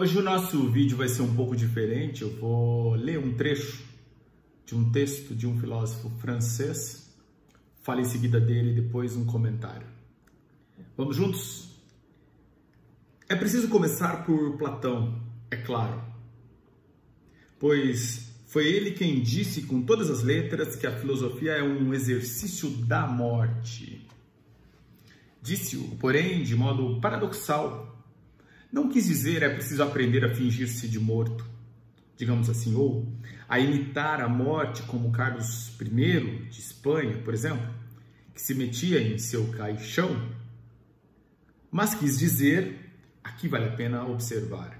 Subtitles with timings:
[0.00, 2.22] Hoje o nosso vídeo vai ser um pouco diferente.
[2.22, 3.82] Eu vou ler um trecho
[4.64, 7.12] de um texto de um filósofo francês.
[7.82, 9.88] Fale em seguida dele e depois um comentário.
[10.96, 11.70] Vamos juntos?
[13.28, 15.20] É preciso começar por Platão,
[15.50, 16.00] é claro.
[17.58, 22.70] Pois foi ele quem disse com todas as letras que a filosofia é um exercício
[22.70, 24.06] da morte.
[25.42, 27.87] Disse-o, porém, de modo paradoxal
[28.70, 31.44] não quis dizer é preciso aprender a fingir-se de morto,
[32.16, 33.10] digamos assim, ou
[33.48, 37.66] a imitar a morte como Carlos I de Espanha, por exemplo,
[38.34, 40.30] que se metia em seu caixão.
[41.70, 42.92] Mas quis dizer,
[43.24, 44.78] aqui vale a pena observar,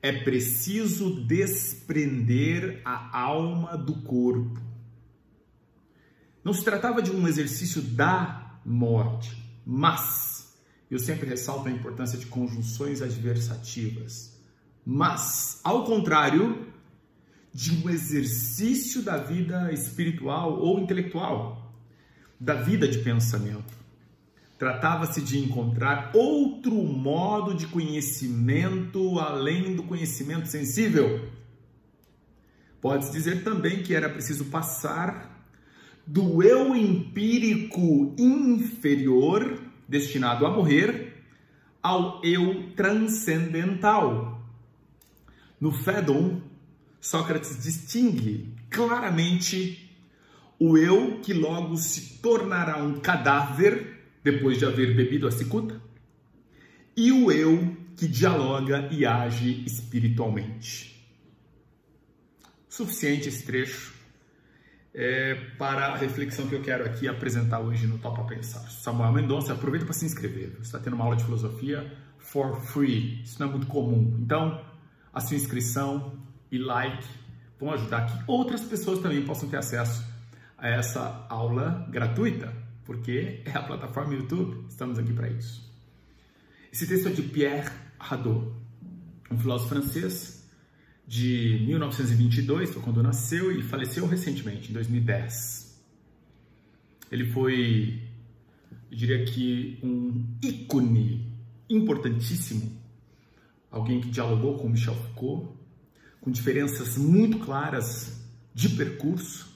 [0.00, 4.60] é preciso desprender a alma do corpo.
[6.44, 10.35] Não se tratava de um exercício da morte, mas
[10.90, 14.36] eu sempre ressalto a importância de conjunções adversativas.
[14.84, 16.66] Mas, ao contrário,
[17.52, 21.74] de um exercício da vida espiritual ou intelectual,
[22.38, 23.74] da vida de pensamento.
[24.58, 31.28] Tratava-se de encontrar outro modo de conhecimento além do conhecimento sensível.
[32.80, 35.44] Pode-se dizer também que era preciso passar
[36.06, 41.24] do eu empírico inferior destinado a morrer,
[41.82, 44.44] ao eu transcendental.
[45.60, 46.42] No Fédon,
[47.00, 49.94] Sócrates distingue claramente
[50.58, 55.80] o eu que logo se tornará um cadáver depois de haver bebido a cicuta
[56.96, 60.96] e o eu que dialoga e age espiritualmente.
[62.68, 63.95] Suficiente esse trecho
[64.96, 68.60] é, para a reflexão que eu quero aqui apresentar hoje no Topa Pensar.
[68.70, 70.52] Samuel Mendonça, aproveita para se inscrever.
[70.52, 73.22] Você está tendo uma aula de filosofia for free.
[73.22, 74.16] Isso não é muito comum.
[74.18, 74.64] Então,
[75.12, 76.18] a sua inscrição
[76.50, 77.06] e like
[77.60, 80.02] vão ajudar que outras pessoas também possam ter acesso
[80.56, 82.50] a essa aula gratuita,
[82.86, 84.64] porque é a plataforma YouTube.
[84.66, 85.70] Estamos aqui para isso.
[86.72, 88.50] Esse texto é de Pierre Hadot,
[89.30, 90.45] um filósofo francês
[91.06, 95.80] de 1922, foi quando nasceu e faleceu recentemente, em 2010.
[97.12, 98.02] Ele foi,
[98.90, 101.32] eu diria que, um ícone
[101.70, 102.80] importantíssimo,
[103.70, 105.56] alguém que dialogou com Michel Foucault,
[106.20, 108.20] com diferenças muito claras
[108.52, 109.54] de percurso,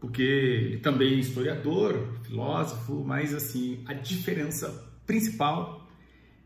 [0.00, 4.70] porque ele também é historiador, filósofo, mas assim, a diferença
[5.04, 5.86] principal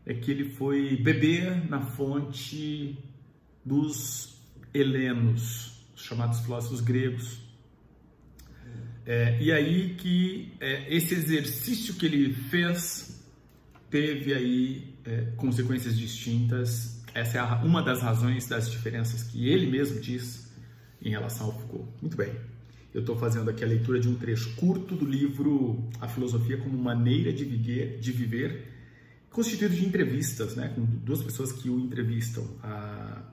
[0.05, 2.97] é que ele foi beber na fonte
[3.65, 4.35] dos
[4.73, 7.39] helenos, os chamados filósofos gregos.
[9.05, 13.21] É, e aí que é, esse exercício que ele fez
[13.89, 17.03] teve aí é, consequências distintas.
[17.13, 20.51] Essa é a, uma das razões das diferenças que ele mesmo diz
[21.01, 21.87] em relação ao Foucault.
[22.01, 22.33] Muito bem.
[22.93, 26.77] Eu estou fazendo aqui a leitura de um trecho curto do livro A Filosofia como
[26.77, 28.73] Maneira de Viver, de viver
[29.31, 32.47] constituído de entrevistas, né, com duas pessoas que o entrevistam.
[32.61, 33.23] A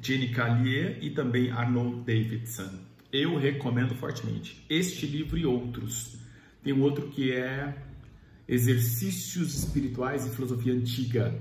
[0.00, 2.70] Jenny Callier e também Arnold Davidson.
[3.12, 6.16] Eu recomendo fortemente este livro e outros.
[6.62, 7.74] Tem um outro que é
[8.46, 11.38] Exercícios Espirituais e Filosofia Antiga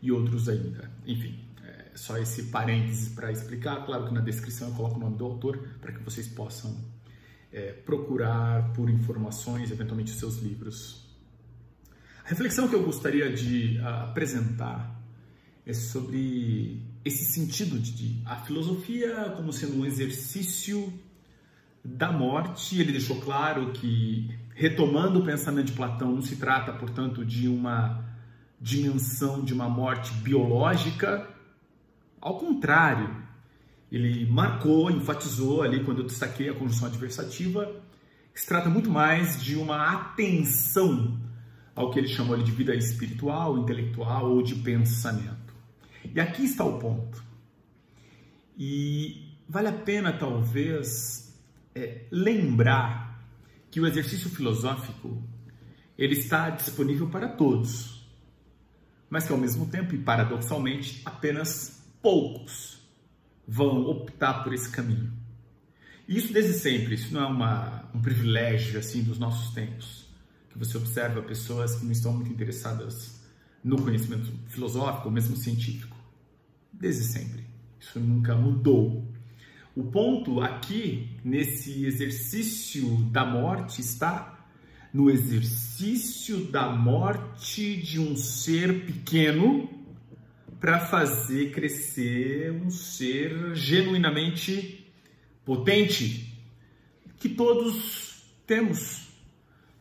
[0.00, 0.90] e outros ainda.
[1.06, 3.84] Enfim, é só esse parênteses para explicar.
[3.84, 6.76] Claro que na descrição eu coloco o nome do autor para que vocês possam
[7.52, 11.04] é, procurar por informações, eventualmente os seus livros.
[12.24, 14.93] A reflexão que eu gostaria de uh, apresentar
[15.66, 20.92] é sobre esse sentido de, a filosofia como sendo um exercício
[21.84, 22.80] da morte.
[22.80, 28.04] Ele deixou claro que, retomando o pensamento de Platão, não se trata, portanto, de uma
[28.60, 31.28] dimensão de uma morte biológica.
[32.20, 33.14] Ao contrário,
[33.92, 37.70] ele marcou, enfatizou ali quando eu destaquei a conjunção adversativa,
[38.32, 41.18] que se trata muito mais de uma atenção
[41.74, 45.43] ao que ele chamou de vida espiritual, intelectual ou de pensamento.
[46.12, 47.22] E aqui está o ponto.
[48.56, 51.34] E vale a pena, talvez,
[51.74, 53.24] é, lembrar
[53.70, 55.22] que o exercício filosófico
[55.96, 58.08] ele está disponível para todos,
[59.08, 62.78] mas que ao mesmo tempo e paradoxalmente apenas poucos
[63.46, 65.12] vão optar por esse caminho.
[66.06, 70.06] E isso desde sempre, isso não é uma, um privilégio assim dos nossos tempos,
[70.50, 73.20] que você observa pessoas que não estão muito interessadas
[73.62, 75.93] no conhecimento filosófico ou mesmo científico.
[76.84, 77.42] Desde sempre.
[77.80, 79.10] Isso nunca mudou.
[79.74, 84.46] O ponto aqui, nesse exercício da morte, está
[84.92, 89.66] no exercício da morte de um ser pequeno
[90.60, 94.86] para fazer crescer um ser genuinamente
[95.42, 96.38] potente
[97.18, 99.08] que todos temos.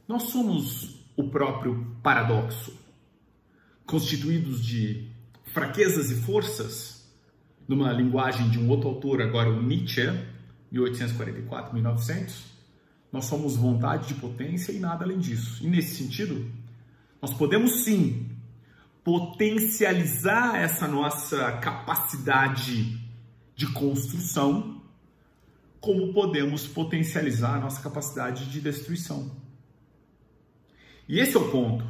[0.07, 2.73] Nós somos o próprio paradoxo,
[3.85, 5.11] constituídos de
[5.53, 6.92] fraquezas e forças,
[7.67, 10.01] numa linguagem de um outro autor, agora o Nietzsche,
[10.73, 12.53] 1844-1900,
[13.11, 15.63] nós somos vontade de potência e nada além disso.
[15.63, 16.49] E nesse sentido,
[17.21, 18.27] nós podemos sim
[19.03, 22.99] potencializar essa nossa capacidade
[23.55, 24.81] de construção,
[25.79, 29.31] como podemos potencializar a nossa capacidade de destruição.
[31.07, 31.85] E esse é o ponto.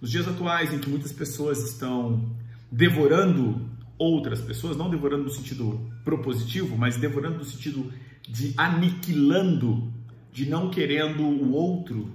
[0.00, 2.34] Nos dias atuais, em que muitas pessoas estão
[2.70, 3.68] devorando
[3.98, 7.92] outras pessoas, não devorando no sentido propositivo, mas devorando no sentido
[8.28, 9.92] de aniquilando,
[10.32, 12.12] de não querendo o outro,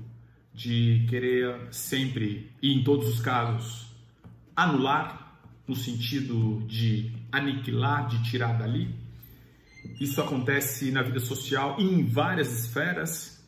[0.54, 3.88] de querer sempre e em todos os casos
[4.56, 8.94] anular, no sentido de aniquilar, de tirar dali.
[10.00, 13.42] Isso acontece na vida social e em várias esferas.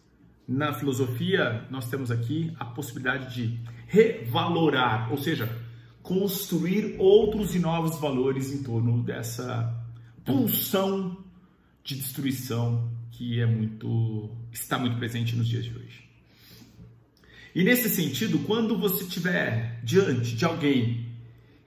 [0.47, 5.50] Na filosofia, nós temos aqui a possibilidade de revalorar, ou seja,
[6.13, 9.74] construir outros e novos valores em torno dessa
[10.24, 11.18] pulsão
[11.83, 16.10] de destruição que é muito está muito presente nos dias de hoje.
[17.56, 21.06] E nesse sentido, quando você estiver diante de alguém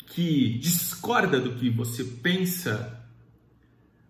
[0.06, 3.04] que discorda do que você pensa,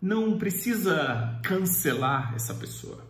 [0.00, 3.06] não precisa cancelar essa pessoa.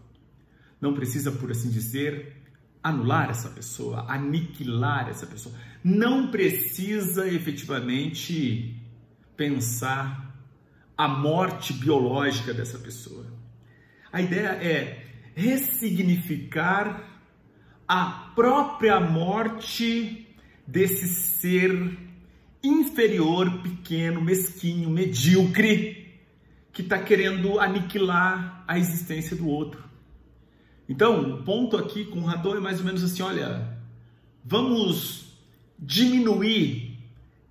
[0.80, 2.36] Não precisa, por assim dizer,
[2.86, 5.52] anular essa pessoa, aniquilar essa pessoa.
[5.82, 8.80] Não precisa efetivamente
[9.36, 10.32] pensar
[10.96, 13.26] a morte biológica dessa pessoa.
[14.12, 15.04] A ideia é
[15.34, 17.02] ressignificar
[17.88, 21.98] a própria morte desse ser
[22.62, 26.20] inferior, pequeno, mesquinho, medíocre,
[26.72, 29.85] que está querendo aniquilar a existência do outro.
[30.88, 33.76] Então, o ponto aqui com o Radon é mais ou menos assim: olha,
[34.44, 35.26] vamos
[35.78, 36.96] diminuir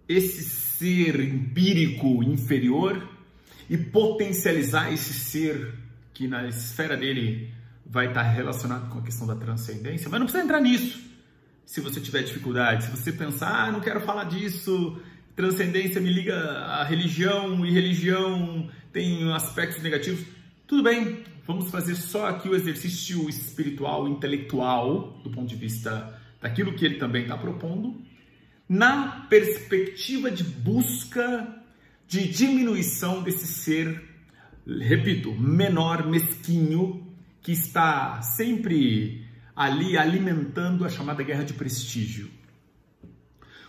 [0.07, 3.07] esse ser empírico inferior
[3.69, 5.73] e potencializar esse ser
[6.13, 7.53] que na esfera dele
[7.85, 11.03] vai estar relacionado com a questão da transcendência, mas não precisa entrar nisso.
[11.65, 14.99] Se você tiver dificuldade, se você pensar, ah, não quero falar disso,
[15.35, 20.25] transcendência me liga à religião e religião tem aspectos negativos,
[20.65, 26.73] tudo bem, vamos fazer só aqui o exercício espiritual, intelectual, do ponto de vista daquilo
[26.73, 28.01] que ele também está propondo,
[28.67, 31.63] na perspectiva de busca
[32.07, 34.03] de diminuição desse ser,
[34.67, 37.05] repito, menor, mesquinho,
[37.41, 39.25] que está sempre
[39.55, 42.29] ali alimentando a chamada guerra de prestígio.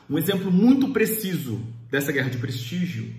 [0.08, 3.14] Um exemplo muito preciso dessa guerra de prestígio,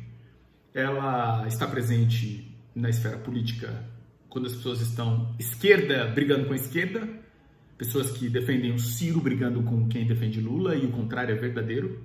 [0.73, 3.83] ela está presente na esfera política
[4.29, 7.07] quando as pessoas estão esquerda brigando com a esquerda,
[7.77, 12.03] pessoas que defendem o Ciro brigando com quem defende Lula e o contrário é verdadeiro.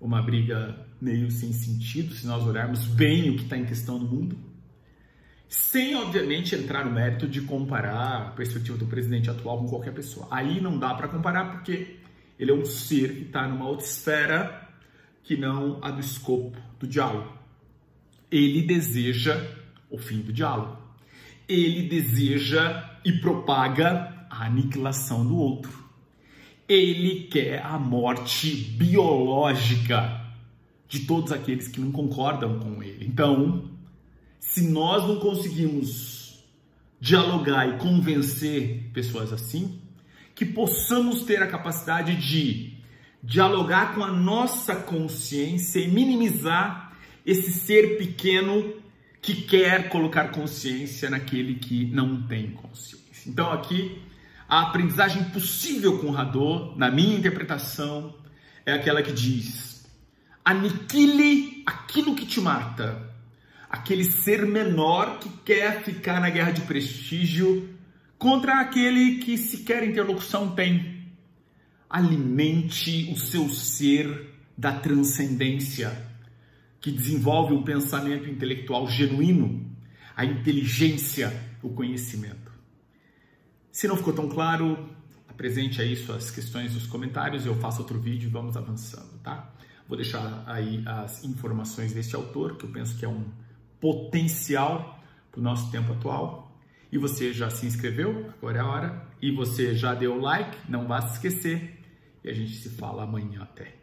[0.00, 4.06] Uma briga meio sem sentido se nós olharmos bem o que está em questão no
[4.08, 4.52] mundo
[5.52, 10.26] sem obviamente entrar no mérito de comparar a perspectiva do presidente atual com qualquer pessoa.
[10.30, 11.98] Aí não dá para comparar porque
[12.38, 14.66] ele é um ser que está numa outra esfera
[15.22, 17.36] que não a do escopo do diálogo.
[18.30, 19.46] Ele deseja
[19.90, 20.81] o fim do diálogo.
[21.52, 25.82] Ele deseja e propaga a aniquilação do outro.
[26.68, 30.20] Ele quer a morte biológica
[30.88, 33.06] de todos aqueles que não concordam com ele.
[33.06, 33.70] Então,
[34.38, 36.42] se nós não conseguimos
[37.00, 39.78] dialogar e convencer pessoas assim,
[40.34, 42.74] que possamos ter a capacidade de
[43.22, 48.81] dialogar com a nossa consciência e minimizar esse ser pequeno
[49.22, 53.30] que quer colocar consciência naquele que não tem consciência.
[53.30, 54.02] Então aqui
[54.48, 58.14] a aprendizagem possível com o Rador, na minha interpretação,
[58.66, 59.86] é aquela que diz:
[60.44, 63.12] aniquile aquilo que te mata
[63.72, 67.70] aquele ser menor que quer ficar na guerra de prestígio
[68.18, 71.08] contra aquele que sequer interlocução tem.
[71.88, 76.11] Alimente o seu ser da transcendência,
[76.82, 79.64] que desenvolve o pensamento intelectual genuíno,
[80.16, 82.50] a inteligência, o conhecimento.
[83.70, 84.90] Se não ficou tão claro,
[85.28, 89.54] apresente aí suas questões nos comentários, eu faço outro vídeo e vamos avançando, tá?
[89.86, 93.24] Vou deixar aí as informações desse autor, que eu penso que é um
[93.80, 96.60] potencial para o nosso tempo atual.
[96.90, 98.30] E você já se inscreveu?
[98.38, 99.08] Agora é a hora.
[99.20, 100.56] E você já deu like?
[100.68, 101.80] Não vá se esquecer.
[102.22, 103.81] E a gente se fala amanhã até.